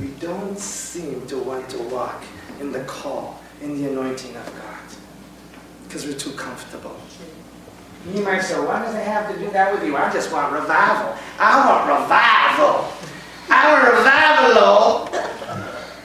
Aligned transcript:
we 0.00 0.08
don't 0.20 0.58
seem 0.58 1.26
to 1.26 1.36
want 1.38 1.68
to 1.70 1.78
walk 1.84 2.22
in 2.60 2.72
the 2.72 2.82
call, 2.84 3.40
in 3.60 3.80
the 3.80 3.88
anointing 3.90 4.34
of 4.36 4.46
God, 4.46 4.78
because 5.84 6.04
we're 6.06 6.18
too 6.18 6.32
comfortable. 6.32 6.96
You 8.12 8.22
might 8.22 8.40
say, 8.40 8.58
why 8.58 8.82
does 8.82 8.94
it 8.94 9.04
have 9.04 9.32
to 9.32 9.38
do 9.38 9.48
that 9.50 9.72
with 9.72 9.84
you? 9.84 9.96
I 9.96 10.12
just 10.12 10.32
want 10.32 10.52
revival. 10.52 11.14
I 11.38 11.66
want 11.66 11.86
revival. 11.88 12.90
I 13.48 13.72
want 13.72 13.84
revival. 13.94 15.08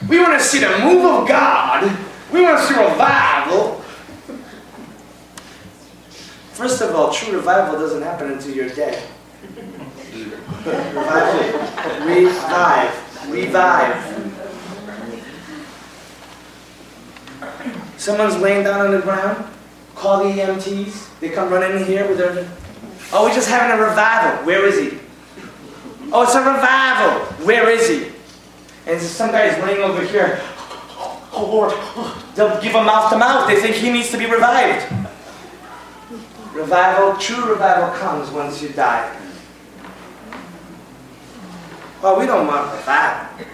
We 0.08 0.20
want 0.20 0.38
to 0.38 0.44
see 0.44 0.60
the 0.60 0.78
move 0.78 1.04
of 1.04 1.26
God. 1.28 1.82
We 2.32 2.42
want 2.42 2.60
to 2.60 2.66
see 2.66 2.74
revival. 2.80 3.82
First 6.52 6.80
of 6.82 6.94
all, 6.94 7.12
true 7.12 7.34
revival 7.34 7.80
doesn't 7.80 8.02
happen 8.02 8.30
until 8.32 8.54
you're 8.54 8.70
dead. 8.70 9.02
revival. 10.64 12.06
Revive. 12.06 13.07
Revive. 13.28 14.18
Someone's 17.96 18.36
laying 18.38 18.64
down 18.64 18.86
on 18.86 18.92
the 18.92 19.00
ground. 19.00 19.44
Call 19.94 20.24
the 20.24 20.30
EMTs. 20.30 21.18
They 21.20 21.30
come 21.30 21.50
running 21.50 21.80
in 21.80 21.84
here 21.84 22.08
with 22.08 22.18
their. 22.18 22.48
Oh, 23.12 23.24
we're 23.24 23.34
just 23.34 23.48
having 23.48 23.78
a 23.78 23.82
revival. 23.82 24.46
Where 24.46 24.64
is 24.66 24.78
he? 24.78 24.98
Oh, 26.12 26.22
it's 26.22 26.34
a 26.34 26.38
revival. 26.38 27.26
Where 27.44 27.68
is 27.68 27.88
he? 27.88 28.12
And 28.86 29.00
some 29.00 29.30
guy's 29.30 29.62
laying 29.62 29.82
over 29.82 30.04
here. 30.04 30.40
Oh, 31.32 31.48
Lord. 31.52 31.72
They'll 32.34 32.60
give 32.62 32.72
him 32.72 32.86
mouth 32.86 33.10
to 33.10 33.18
mouth. 33.18 33.48
They 33.48 33.60
think 33.60 33.76
he 33.76 33.90
needs 33.90 34.10
to 34.10 34.18
be 34.18 34.26
revived. 34.26 34.90
Revival, 36.52 37.16
true 37.18 37.50
revival 37.50 37.96
comes 37.98 38.30
once 38.30 38.62
you 38.62 38.70
die. 38.70 39.14
Oh, 42.00 42.18
we 42.18 42.26
don't 42.26 42.46
want 42.46 42.72
revival. 42.72 43.46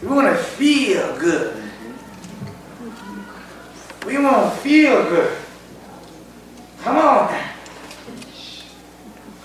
We 0.00 0.08
want 0.08 0.28
to 0.28 0.36
feel 0.36 1.18
good. 1.18 1.60
We 4.06 4.18
want 4.18 4.54
to 4.54 4.60
feel 4.60 5.02
good. 5.04 5.36
Come 6.82 6.98
on. 6.98 7.34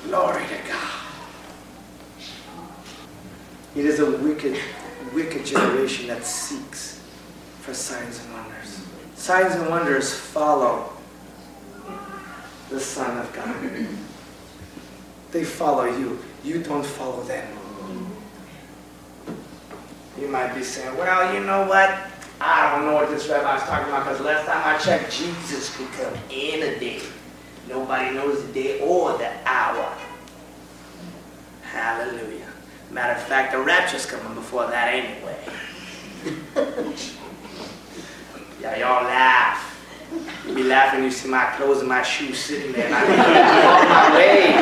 Glory 0.03 0.43
to 0.43 0.67
God. 0.67 1.05
It 3.75 3.85
is 3.85 3.99
a 3.99 4.11
wicked, 4.11 4.59
wicked 5.13 5.45
generation 5.45 6.07
that 6.07 6.23
seeks 6.23 7.01
for 7.61 7.73
signs 7.73 8.19
and 8.19 8.33
wonders. 8.33 8.81
Signs 9.15 9.55
and 9.55 9.69
wonders 9.69 10.13
follow 10.13 10.93
the 12.69 12.79
Son 12.79 13.17
of 13.17 13.33
God. 13.33 13.55
They 15.31 15.43
follow 15.43 15.85
you. 15.85 16.19
You 16.43 16.61
don't 16.61 16.85
follow 16.85 17.23
them. 17.23 17.58
You 20.19 20.27
might 20.27 20.53
be 20.53 20.63
saying, 20.63 20.97
well, 20.97 21.33
you 21.33 21.39
know 21.45 21.65
what? 21.65 21.97
I 22.41 22.71
don't 22.71 22.85
know 22.85 22.95
what 22.95 23.09
this 23.09 23.27
rabbi 23.29 23.55
is 23.57 23.63
talking 23.63 23.87
about 23.87 24.05
because 24.05 24.19
last 24.21 24.45
time 24.45 24.61
I 24.65 24.77
checked, 24.77 25.11
Jesus 25.13 25.75
could 25.75 25.89
come 25.93 26.13
in 26.29 26.61
a 26.63 26.79
day. 26.79 27.01
Nobody 27.69 28.13
knows 28.15 28.45
the 28.45 28.53
day 28.53 28.79
or 28.81 29.17
the 29.17 29.29
hour. 29.45 29.95
Hallelujah. 31.61 32.47
Matter 32.91 33.13
of 33.13 33.21
fact, 33.27 33.53
the 33.53 33.59
rapture's 33.59 34.05
coming 34.05 34.33
before 34.33 34.67
that 34.67 34.93
anyway. 34.93 35.37
yeah, 38.61 38.77
y'all 38.77 39.03
laugh. 39.03 39.65
You 40.47 40.55
be 40.55 40.63
laughing, 40.63 41.03
you 41.03 41.11
see 41.11 41.29
my 41.29 41.45
clothes 41.55 41.79
and 41.79 41.87
my 41.87 42.01
shoes 42.01 42.39
sitting 42.39 42.71
there, 42.71 42.87
and 42.93 42.95
I 42.95 43.01
on 43.77 43.89
my 43.89 44.15
way. 44.17 44.53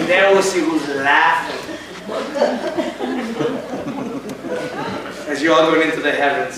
And 0.00 0.08
then 0.08 0.32
we'll 0.32 0.42
see 0.42 0.60
who's 0.60 0.88
laughing. 0.88 1.64
You're 5.44 5.52
all 5.52 5.70
going 5.70 5.86
into 5.86 6.00
the 6.00 6.10
heavens. 6.10 6.54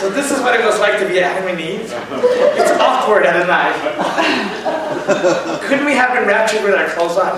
so 0.00 0.08
this 0.08 0.30
is 0.30 0.40
what 0.40 0.58
it 0.58 0.64
was 0.64 0.80
like 0.80 0.98
to 1.00 1.06
be 1.06 1.20
Adam 1.20 1.48
and 1.48 1.60
Eve. 1.60 1.82
It's 1.82 2.70
awkward 2.80 3.26
at 3.26 3.36
a 3.36 3.46
night. 3.46 3.76
Couldn't 5.64 5.84
we 5.84 5.92
have 5.92 6.14
been 6.14 6.26
raptured 6.26 6.64
with 6.64 6.74
our 6.74 6.88
clothes 6.88 7.18
on? 7.18 7.36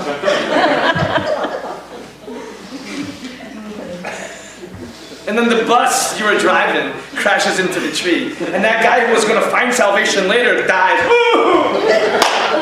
And 5.27 5.37
then 5.37 5.49
the 5.49 5.65
bus 5.65 6.17
you 6.21 6.27
were 6.27 6.39
driving 6.39 6.93
crashes 7.17 7.59
into 7.59 7.81
the 7.81 7.91
tree. 7.91 8.37
And 8.55 8.63
that 8.63 8.85
guy 8.85 9.05
who 9.05 9.13
was 9.13 9.25
going 9.25 9.43
to 9.43 9.51
find 9.51 9.75
salvation 9.75 10.29
later 10.29 10.65
dies. 10.65 11.01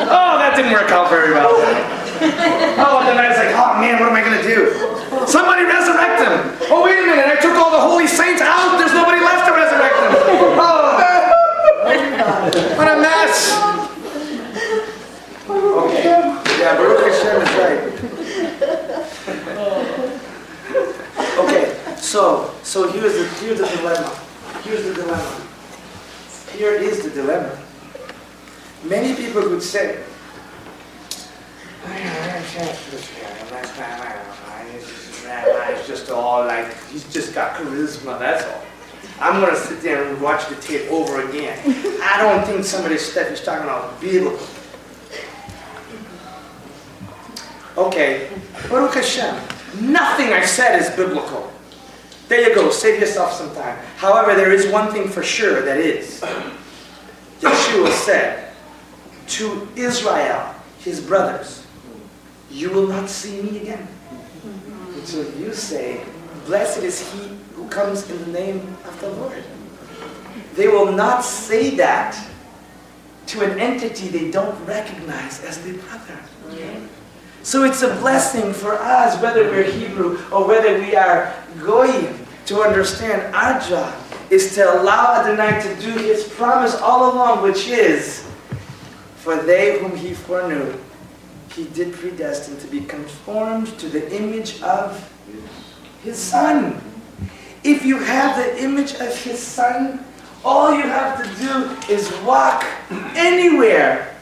oh, 0.09 0.37
that 0.39 0.55
didn't 0.55 0.71
work 0.71 0.89
out 0.89 1.11
very 1.11 1.33
well. 1.33 1.51
Oh, 2.23 3.03
and 3.03 3.07
then 3.07 3.17
I 3.19 3.27
was 3.29 3.37
like, 3.37 3.51
oh 3.51 3.79
man, 3.81 3.99
what 3.99 4.07
am 4.09 4.15
I 4.15 4.21
going 4.23 4.39
to 4.39 4.47
do? 4.47 4.71
Somebody 5.27 5.63
resurrect 5.63 6.23
him. 6.23 6.55
Oh, 6.71 6.83
wait 6.83 6.99
a 6.99 7.05
minute, 7.05 7.27
I 7.27 7.35
took 7.41 7.55
all 7.55 7.71
the 7.71 7.81
holy 7.81 8.07
saints 8.07 8.41
out. 8.41 8.77
There's 8.77 8.93
nobody 8.93 9.19
left 9.19 9.47
to 9.47 9.53
resurrect 9.53 9.95
them. 9.99 10.15
Oh, 10.55 10.95
what 12.77 12.87
a 12.87 12.95
mess. 13.01 13.51
Okay. 15.49 16.03
Yeah, 16.59 16.77
Baruch 16.77 17.11
Hashem 17.11 17.41
is 17.43 17.51
right. 17.59 17.91
Okay. 21.43 21.92
So, 22.03 22.53
so 22.63 22.91
here's 22.91 23.13
the, 23.13 23.25
here's 23.39 23.59
the 23.59 23.77
dilemma. 23.77 24.19
Here's 24.63 24.83
the 24.83 24.93
dilemma. 24.93 25.41
Here 26.51 26.73
is 26.73 27.01
the 27.01 27.09
dilemma. 27.09 27.57
Many 28.83 29.15
people 29.15 29.49
would 29.49 29.63
say, 29.63 30.03
I 31.85 31.87
had 31.87 32.43
a 32.43 32.47
chance 32.51 32.91
this 32.91 33.09
guy 33.09 33.51
last 33.51 33.75
time 33.75 34.01
I. 34.01 34.69
He's 34.69 34.85
just, 35.23 35.87
just 35.87 36.11
all 36.11 36.45
like, 36.45 36.77
he's 36.89 37.11
just 37.11 37.33
got 37.33 37.55
charisma, 37.55 38.19
that's 38.19 38.45
all. 38.45 38.61
I'm 39.21 39.39
going 39.39 39.55
to 39.55 39.59
sit 39.59 39.81
there 39.81 40.05
and 40.05 40.21
watch 40.21 40.47
the 40.49 40.55
tape 40.55 40.91
over 40.91 41.27
again. 41.27 41.57
I 42.03 42.17
don't 42.19 42.45
think 42.45 42.65
some 42.65 42.83
of 42.83 42.89
this 42.89 43.09
stuff 43.09 43.29
he's 43.29 43.41
talking 43.41 43.63
about 43.63 43.99
biblical. 44.01 44.45
Okay, 47.77 48.29
Baruch 48.69 48.93
Hashem, 48.93 49.35
nothing 49.79 50.33
I 50.33 50.43
said 50.45 50.81
is 50.81 50.89
biblical. 50.89 51.52
There 52.33 52.49
you 52.49 52.55
go, 52.55 52.71
save 52.71 52.99
yourself 52.99 53.33
some 53.33 53.53
time. 53.53 53.77
However, 53.97 54.33
there 54.33 54.51
is 54.51 54.65
one 54.65 54.91
thing 54.91 55.07
for 55.07 55.21
sure 55.21 55.61
that 55.61 55.77
is. 55.77 56.19
Yeshua 57.41 57.91
said 57.91 58.53
to 59.37 59.67
Israel, 59.75 60.55
his 60.79 60.99
brothers, 60.99 61.63
You 62.49 62.71
will 62.71 62.87
not 62.87 63.07
see 63.07 63.39
me 63.39 63.59
again. 63.61 63.87
Until 64.95 65.31
you 65.39 65.53
say, 65.53 66.03
Blessed 66.47 66.81
is 66.81 67.07
he 67.13 67.37
who 67.53 67.67
comes 67.67 68.09
in 68.09 68.17
the 68.25 68.39
name 68.39 68.77
of 68.87 68.99
the 68.99 69.09
Lord. 69.09 69.43
They 70.55 70.69
will 70.69 70.91
not 70.91 71.23
say 71.23 71.75
that 71.75 72.17
to 73.27 73.45
an 73.45 73.59
entity 73.59 74.07
they 74.07 74.31
don't 74.31 74.59
recognize 74.65 75.43
as 75.43 75.63
their 75.63 75.75
brother. 75.75 76.19
So 77.43 77.65
it's 77.65 77.83
a 77.83 77.93
blessing 77.97 78.53
for 78.53 78.73
us, 78.73 79.21
whether 79.21 79.43
we're 79.43 79.69
Hebrew 79.69 80.17
or 80.31 80.47
whether 80.47 80.79
we 80.79 80.95
are 80.95 81.31
Goyim, 81.59 82.22
to 82.45 82.61
understand 82.61 83.33
our 83.35 83.59
job 83.61 83.93
is 84.29 84.55
to 84.55 84.81
allow 84.81 85.21
Adonai 85.21 85.61
to 85.61 85.81
do 85.81 85.91
his 85.91 86.27
promise 86.27 86.75
all 86.75 87.13
along, 87.13 87.43
which 87.43 87.67
is, 87.67 88.27
for 89.17 89.35
they 89.37 89.79
whom 89.79 89.95
he 89.95 90.13
foreknew, 90.13 90.73
he 91.51 91.65
did 91.65 91.93
predestine 91.93 92.57
to 92.57 92.67
be 92.67 92.81
conformed 92.81 93.67
to 93.79 93.87
the 93.87 94.11
image 94.15 94.61
of 94.61 95.11
his 96.03 96.17
son. 96.17 96.81
If 97.63 97.85
you 97.85 97.97
have 97.99 98.35
the 98.37 98.61
image 98.61 98.95
of 98.95 99.15
his 99.23 99.39
son, 99.39 100.03
all 100.43 100.73
you 100.73 100.81
have 100.83 101.23
to 101.23 101.41
do 101.41 101.93
is 101.93 102.11
walk 102.23 102.65
anywhere 103.15 104.13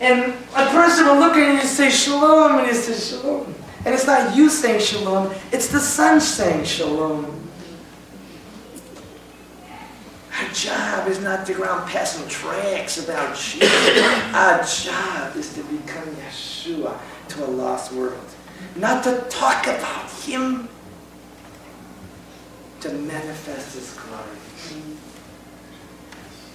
And 0.00 0.34
a 0.54 0.66
person 0.70 1.06
will 1.06 1.18
look 1.18 1.32
at 1.36 1.38
you 1.38 1.58
and 1.58 1.68
say 1.68 1.88
shalom, 1.88 2.58
and 2.58 2.68
he 2.68 2.74
says 2.74 3.08
shalom. 3.08 3.54
And 3.86 3.94
it's 3.94 4.04
not 4.04 4.34
you 4.34 4.50
saying 4.50 4.80
shalom, 4.80 5.32
it's 5.52 5.68
the 5.68 5.78
son 5.78 6.20
saying 6.20 6.64
shalom. 6.64 7.24
Our 10.36 10.48
job 10.52 11.06
is 11.06 11.20
not 11.20 11.46
to 11.46 11.54
go 11.54 11.62
around 11.62 11.88
passing 11.88 12.28
tracts 12.28 12.98
about 13.02 13.36
Jesus. 13.36 13.70
Our 14.34 14.58
job 14.64 15.36
is 15.36 15.54
to 15.54 15.62
become 15.62 16.04
Yeshua 16.16 16.98
to 17.28 17.44
a 17.44 17.46
lost 17.46 17.92
world. 17.92 18.28
Not 18.74 19.04
to 19.04 19.24
talk 19.30 19.68
about 19.68 20.10
Him, 20.10 20.68
to 22.80 22.92
manifest 22.92 23.76
His 23.76 23.92
glory. 23.92 24.82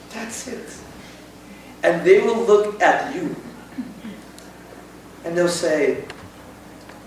That's 0.10 0.50
it. 0.50 0.70
And 1.82 2.06
they 2.06 2.20
will 2.20 2.44
look 2.44 2.82
at 2.82 3.16
you 3.16 3.34
and 5.24 5.38
they'll 5.38 5.48
say, 5.48 6.04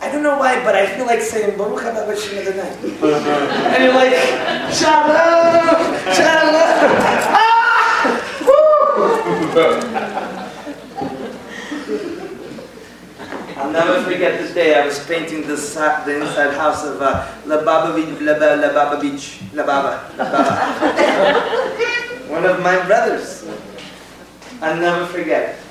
I 0.05 0.13
don't 0.13 0.23
know 0.23 0.37
why, 0.37 0.63
but 0.63 0.77
I 0.77 0.85
feel 0.85 1.07
like 1.07 1.23
saying 1.23 1.57
Baruch 1.57 1.81
Haba 1.81 2.05
Hashem 2.05 2.37
and 2.37 3.81
you're 3.85 3.95
like, 3.95 4.13
Shalom, 4.69 5.81
Shalom. 6.13 6.93
ah, 7.33 8.05
I'll 13.57 13.73
never 13.73 14.03
forget 14.03 14.39
this 14.43 14.53
day. 14.53 14.75
I 14.79 14.85
was 14.85 14.99
painting 15.07 15.45
uh, 15.45 16.05
the 16.05 16.21
inside 16.21 16.53
house 16.53 16.85
of 16.85 17.01
uh, 17.01 17.27
La 17.47 17.65
Baba 17.65 17.97
Beach, 17.97 18.21
La, 18.21 18.35
La 18.37 18.75
Baba 18.75 19.01
Beach, 19.01 19.41
La 19.55 19.65
Baba, 19.65 20.13
La 20.19 20.25
Baba. 20.31 21.41
One 22.29 22.45
of 22.45 22.61
my 22.63 22.85
brothers. 22.85 23.49
I'll 24.61 24.77
never 24.77 25.07
forget. 25.07 25.64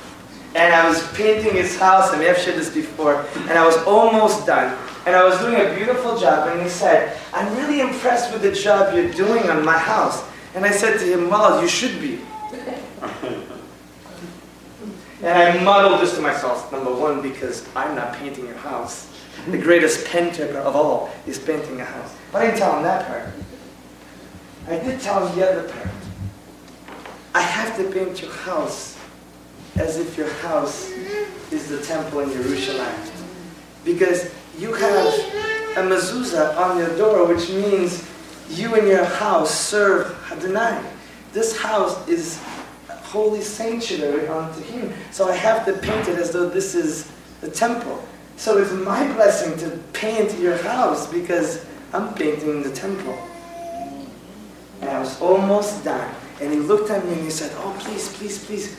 And 0.55 0.73
I 0.73 0.87
was 0.87 1.05
painting 1.13 1.53
his 1.53 1.79
house, 1.79 2.11
and 2.11 2.19
we 2.19 2.25
have 2.27 2.37
shared 2.37 2.57
this 2.57 2.69
before, 2.69 3.25
and 3.35 3.51
I 3.51 3.65
was 3.65 3.77
almost 3.85 4.45
done. 4.45 4.77
And 5.05 5.15
I 5.15 5.23
was 5.23 5.37
doing 5.39 5.55
a 5.55 5.75
beautiful 5.75 6.17
job, 6.17 6.47
and 6.47 6.61
he 6.61 6.69
said, 6.69 7.17
I'm 7.33 7.55
really 7.57 7.81
impressed 7.81 8.31
with 8.31 8.43
the 8.43 8.51
job 8.51 8.93
you're 8.93 9.11
doing 9.11 9.49
on 9.49 9.65
my 9.65 9.77
house. 9.77 10.23
And 10.55 10.65
I 10.65 10.71
said 10.71 10.99
to 10.99 11.05
him, 11.05 11.29
well, 11.29 11.61
you 11.61 11.67
should 11.67 11.99
be. 11.99 12.19
And 15.23 15.31
I 15.31 15.63
muddled 15.63 16.01
this 16.01 16.15
to 16.15 16.21
myself, 16.21 16.69
number 16.69 16.93
one, 16.93 17.21
because 17.21 17.65
I'm 17.77 17.95
not 17.95 18.13
painting 18.15 18.45
your 18.45 18.57
house. 18.57 19.09
The 19.49 19.57
greatest 19.57 20.05
painter 20.05 20.57
of 20.57 20.75
all 20.75 21.11
is 21.25 21.39
painting 21.39 21.79
a 21.79 21.85
house. 21.85 22.13
But 22.33 22.41
I 22.41 22.45
didn't 22.47 22.59
tell 22.59 22.75
him 22.75 22.83
that 22.83 23.07
part. 23.07 23.29
I 24.67 24.83
did 24.83 24.99
tell 24.99 25.25
him 25.25 25.39
the 25.39 25.49
other 25.49 25.69
part. 25.69 25.89
I 27.33 27.41
have 27.41 27.77
to 27.77 27.89
paint 27.89 28.21
your 28.21 28.31
house 28.31 28.97
as 29.75 29.97
if 29.97 30.17
your 30.17 30.29
house 30.35 30.89
is 31.51 31.69
the 31.69 31.81
temple 31.81 32.19
in 32.19 32.31
Jerusalem. 32.31 32.93
Because 33.83 34.31
you 34.57 34.73
have 34.73 35.07
a 35.77 35.81
mezuzah 35.81 36.55
on 36.57 36.77
your 36.77 36.95
door, 36.97 37.25
which 37.25 37.49
means 37.49 38.07
you 38.49 38.75
and 38.75 38.87
your 38.87 39.05
house 39.05 39.53
serve 39.53 40.15
Adonai. 40.31 40.83
This 41.31 41.57
house 41.57 42.07
is 42.07 42.41
holy 43.13 43.41
sanctuary 43.41 44.27
unto 44.27 44.61
him. 44.61 44.93
So 45.11 45.29
I 45.29 45.35
have 45.35 45.65
to 45.65 45.73
paint 45.73 46.07
it 46.07 46.17
as 46.17 46.31
though 46.31 46.49
this 46.49 46.75
is 46.75 47.11
the 47.41 47.49
temple. 47.49 48.03
So 48.37 48.57
it's 48.57 48.71
my 48.71 49.11
blessing 49.13 49.57
to 49.59 49.77
paint 49.93 50.37
your 50.39 50.57
house 50.57 51.11
because 51.11 51.65
I'm 51.93 52.13
painting 52.15 52.63
the 52.63 52.71
temple. 52.71 53.17
And 54.81 54.89
I 54.89 54.99
was 54.99 55.19
almost 55.21 55.83
done. 55.83 56.13
And 56.41 56.51
he 56.51 56.59
looked 56.59 56.89
at 56.89 57.05
me 57.05 57.13
and 57.13 57.21
he 57.21 57.29
said, 57.29 57.51
Oh, 57.57 57.75
please, 57.79 58.11
please, 58.17 58.43
please, 58.43 58.75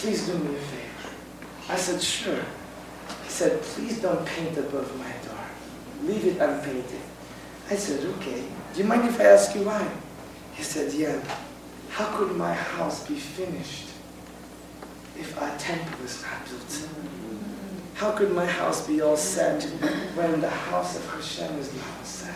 please 0.00 0.26
do 0.26 0.38
me 0.38 0.56
a 0.56 0.58
favor. 0.58 1.14
I 1.68 1.76
said, 1.76 2.02
Sure. 2.02 2.42
He 3.24 3.28
said, 3.28 3.60
Please 3.60 4.00
don't 4.00 4.24
paint 4.24 4.56
above 4.56 4.96
my 4.98 5.12
door. 5.26 5.44
Leave 6.04 6.24
it 6.24 6.40
unpainted. 6.40 7.00
I 7.68 7.76
said, 7.76 8.04
Okay. 8.16 8.42
Do 8.72 8.80
you 8.80 8.88
mind 8.88 9.04
if 9.06 9.20
I 9.20 9.24
ask 9.24 9.54
you 9.54 9.62
why? 9.62 9.86
He 10.54 10.62
said, 10.62 10.92
Yeah. 10.92 11.20
How 11.90 12.16
could 12.16 12.34
my 12.36 12.54
house 12.54 13.06
be 13.06 13.16
finished 13.16 13.88
if 15.18 15.40
our 15.40 15.56
temple 15.58 16.04
is 16.04 16.22
not 16.22 16.48
built? 16.48 16.88
How 17.94 18.12
could 18.12 18.32
my 18.32 18.46
house 18.46 18.86
be 18.86 19.02
all 19.02 19.18
set 19.18 19.62
when 20.14 20.40
the 20.40 20.48
house 20.48 20.96
of 20.96 21.06
Hashem 21.10 21.58
is 21.58 21.74
not 21.74 22.06
set? 22.06 22.34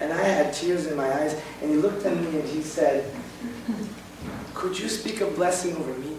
And 0.00 0.14
I 0.14 0.22
had 0.22 0.54
tears 0.54 0.86
in 0.86 0.96
my 0.96 1.12
eyes, 1.12 1.38
and 1.60 1.70
he 1.70 1.76
looked 1.76 2.06
at 2.06 2.16
me 2.16 2.40
and 2.40 2.48
he 2.48 2.62
said, 2.62 3.14
Could 4.60 4.78
you 4.78 4.90
speak 4.90 5.22
a 5.22 5.26
blessing 5.26 5.74
over 5.74 5.94
me? 5.94 6.18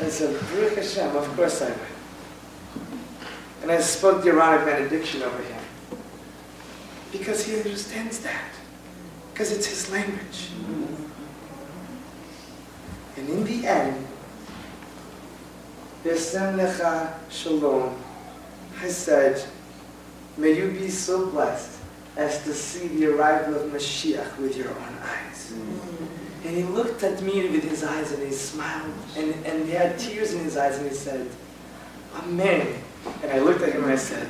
I 0.00 0.08
said, 0.08 0.40
Baruch 0.48 0.76
Hashem, 0.76 1.14
of 1.14 1.28
course 1.36 1.60
I 1.60 1.68
will. 1.68 1.76
And 3.60 3.70
I 3.70 3.78
spoke 3.82 4.24
the 4.24 4.30
Aaronic 4.30 4.64
benediction 4.64 5.22
over 5.22 5.42
him. 5.42 5.62
Because 7.12 7.44
he 7.44 7.54
understands 7.54 8.20
that. 8.20 8.50
Because 9.34 9.52
it's 9.52 9.66
his 9.66 9.92
language. 9.92 10.52
And 13.18 13.28
in 13.28 13.44
the 13.44 13.66
end, 13.66 14.06
Yasem 16.02 16.56
Lecha 16.56 17.12
Shalom, 17.28 17.94
I 18.80 18.88
said, 18.88 19.44
may 20.38 20.56
you 20.56 20.70
be 20.70 20.88
so 20.88 21.26
blessed 21.26 21.76
as 22.16 22.42
to 22.44 22.54
see 22.54 22.88
the 22.88 23.06
arrival 23.06 23.54
of 23.54 23.70
Mashiach 23.70 24.38
with 24.38 24.56
your 24.56 24.70
own 24.70 24.98
eyes. 25.02 25.52
And 26.44 26.56
he 26.56 26.62
looked 26.62 27.02
at 27.02 27.20
me 27.22 27.48
with 27.48 27.64
his 27.64 27.84
eyes 27.84 28.12
and 28.12 28.22
he 28.22 28.32
smiled. 28.32 28.94
And, 29.16 29.34
and 29.44 29.66
he 29.66 29.72
had 29.72 29.98
tears 29.98 30.32
in 30.32 30.44
his 30.44 30.56
eyes 30.56 30.78
and 30.78 30.88
he 30.88 30.94
said, 30.94 31.28
Amen. 32.14 32.82
And 33.22 33.32
I 33.32 33.40
looked 33.40 33.60
at 33.62 33.72
him 33.72 33.82
and 33.84 33.92
I 33.92 33.96
said, 33.96 34.28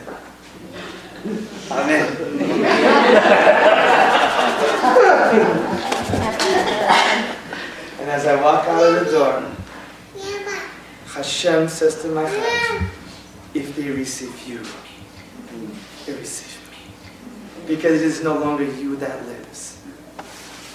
Amen. 1.70 2.16
and 8.00 8.10
as 8.10 8.26
I 8.26 8.42
walk 8.42 8.66
out 8.66 8.82
of 8.82 9.04
the 9.04 9.10
door, 9.10 9.42
Hashem 11.16 11.68
says 11.68 12.02
to 12.02 12.08
my 12.08 12.28
heart, 12.28 12.82
if 13.54 13.74
they 13.74 13.90
receive 13.90 14.38
you, 14.46 14.58
they 14.58 14.60
receive 14.60 14.84
me. 14.84 14.95
Because 17.66 18.00
it 18.00 18.06
is 18.06 18.22
no 18.22 18.38
longer 18.38 18.64
you 18.64 18.96
that 18.96 19.26
lives, 19.26 19.80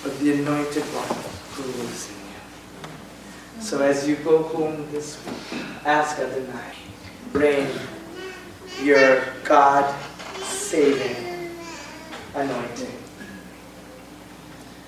but 0.04 0.18
the 0.20 0.34
anointed 0.34 0.84
one 0.84 1.18
who 1.54 1.64
lives 1.82 2.10
in 2.10 2.16
you. 2.16 3.62
So 3.62 3.82
as 3.82 4.08
you 4.08 4.18
go 4.18 4.44
home 4.44 4.92
this 4.92 5.24
week, 5.26 5.62
ask 5.86 6.20
Adonai, 6.20 6.74
rain 7.32 7.68
your 8.84 9.24
God 9.44 9.94
saving 10.44 11.52
anointing. 12.36 12.98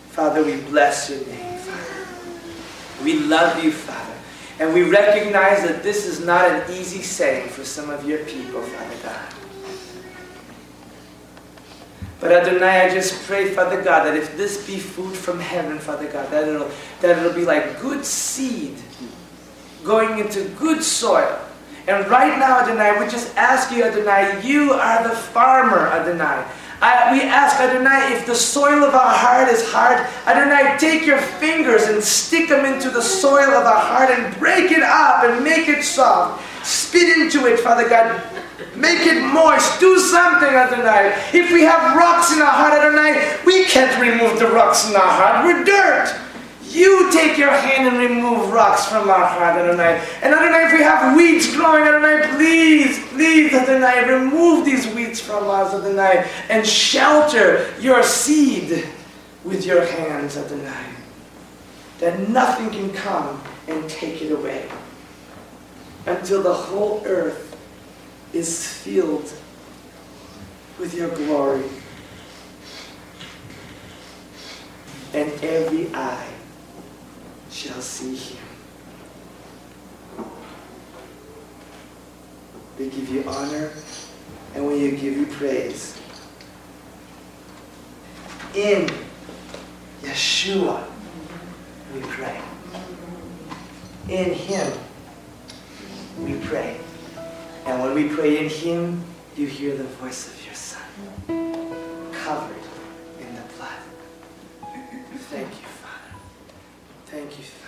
Father, 0.10 0.44
we 0.44 0.58
bless 0.62 1.10
your 1.10 1.26
name, 1.26 1.58
Father. 1.60 3.04
We 3.04 3.20
love 3.20 3.64
you, 3.64 3.72
Father. 3.72 4.14
And 4.60 4.74
we 4.74 4.84
recognize 4.84 5.64
that 5.64 5.82
this 5.84 6.06
is 6.06 6.24
not 6.24 6.50
an 6.50 6.72
easy 6.72 7.02
saying 7.02 7.50
for 7.50 7.64
some 7.64 7.90
of 7.90 8.08
your 8.08 8.20
people, 8.26 8.62
Father 8.62 8.96
God. 9.04 9.34
But 12.24 12.32
Adonai, 12.32 12.86
I 12.86 12.90
just 12.90 13.28
pray, 13.28 13.54
Father 13.54 13.82
God, 13.82 14.06
that 14.06 14.16
if 14.16 14.38
this 14.38 14.66
be 14.66 14.78
food 14.78 15.14
from 15.14 15.42
heaven, 15.42 15.78
Father 15.78 16.08
God, 16.08 16.32
that 16.32 16.48
it'll, 16.48 16.72
that 17.02 17.20
it'll 17.20 17.34
be 17.34 17.44
like 17.44 17.82
good 17.82 18.06
seed 18.06 18.78
going 19.84 20.20
into 20.20 20.48
good 20.58 20.82
soil. 20.82 21.38
And 21.86 22.08
right 22.10 22.40
now, 22.40 22.62
Adonai, 22.62 22.98
we 22.98 23.12
just 23.12 23.36
ask 23.36 23.76
you, 23.76 23.84
Adonai, 23.84 24.42
you 24.42 24.72
are 24.72 25.04
the 25.06 25.14
farmer, 25.14 25.88
Adonai. 25.88 26.50
I, 26.82 27.12
we 27.12 27.24
ask, 27.24 27.60
Adonai, 27.60 28.14
if 28.14 28.26
the 28.26 28.36
soil 28.36 28.86
of 28.86 28.94
our 28.94 29.14
heart 29.14 29.50
is 29.50 29.70
hard, 29.70 30.00
Adonai, 30.26 30.78
take 30.78 31.06
your 31.06 31.18
fingers 31.18 31.90
and 31.90 32.02
stick 32.02 32.48
them 32.48 32.64
into 32.64 32.90
the 32.90 33.02
soil 33.02 33.52
of 33.52 33.66
our 33.66 33.82
heart 33.82 34.10
and 34.12 34.34
break 34.40 34.72
it 34.72 34.82
up 34.82 35.26
and 35.26 35.44
make 35.44 35.68
it 35.68 35.84
soft. 35.84 36.42
Spit 36.66 37.18
into 37.18 37.48
it, 37.48 37.60
Father 37.60 37.90
God. 37.90 38.24
Make 38.76 39.08
it 39.08 39.22
moist. 39.22 39.80
Do 39.80 39.98
something, 40.00 40.50
Adonai. 40.50 41.14
If 41.34 41.52
we 41.52 41.64
have 41.64 41.96
rocks 41.96 42.34
in 42.34 42.42
our 42.42 42.52
heart, 42.52 42.74
Adonai, 42.74 43.40
we 43.46 43.66
can't 43.66 44.00
remove 44.00 44.40
the 44.40 44.48
rocks 44.48 44.90
in 44.90 44.96
our 44.96 45.02
heart. 45.02 45.46
We're 45.46 45.64
dirt. 45.64 46.20
You 46.74 47.12
take 47.12 47.38
your 47.38 47.52
hand 47.52 47.88
and 47.88 47.98
remove 47.98 48.52
rocks 48.52 48.86
from 48.86 49.10
our 49.10 49.26
heart, 49.26 49.58
Adonai. 49.58 50.04
And 50.24 50.34
Adonai, 50.34 50.66
if 50.66 50.74
we 50.74 50.84
have 50.84 51.16
weeds 51.16 51.56
growing, 51.56 51.84
Adonai, 51.84 52.36
please, 52.36 53.00
please, 53.10 53.54
Adonai, 53.54 54.10
remove 54.10 54.66
these 54.66 54.88
weeds 54.94 55.20
from 55.20 55.50
us, 55.50 55.74
Adonai, 55.74 56.28
and 56.50 56.66
shelter 56.66 57.72
your 57.80 58.02
seed 58.02 58.88
with 59.44 59.66
your 59.66 59.86
hands, 59.86 60.36
Adonai. 60.36 60.86
That 62.00 62.28
nothing 62.30 62.72
can 62.72 62.92
come 62.92 63.42
and 63.68 63.88
take 63.90 64.22
it 64.22 64.32
away 64.32 64.68
until 66.06 66.42
the 66.42 66.54
whole 66.54 67.04
earth 67.06 67.53
is 68.34 68.68
filled 68.68 69.32
with 70.80 70.94
your 70.96 71.10
glory. 71.10 71.64
And 75.14 75.32
every 75.44 75.94
eye 75.94 76.28
shall 77.52 77.82
see 77.82 78.16
him. 78.16 78.44
We 82.80 82.90
give 82.90 83.10
you 83.10 83.24
honor 83.28 83.72
and 84.56 84.66
we 84.66 84.80
give 84.92 85.16
you 85.16 85.28
praise. 85.28 86.00
In 88.56 88.90
Yeshua, 90.02 90.84
we 91.94 92.02
pray. 92.02 92.42
In 94.10 94.34
him, 94.34 94.74
we 96.20 96.36
pray. 96.40 96.83
And 97.66 97.82
when 97.82 97.94
we 97.94 98.10
pray 98.10 98.44
in 98.44 98.50
him, 98.50 99.04
you 99.38 99.48
hear 99.48 99.76
the 99.76 99.86
voice 99.86 100.28
of 100.28 100.46
your 100.46 100.54
son, 100.54 100.82
covered 102.12 102.66
in 103.20 103.36
the 103.36 103.42
blood. 103.56 103.82
Thank 105.30 105.50
you, 105.50 105.68
Father. 105.82 106.16
Thank 107.08 107.40
you. 107.40 107.63